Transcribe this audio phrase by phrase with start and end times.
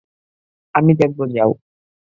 [0.75, 1.51] আমি দেখব, যাও।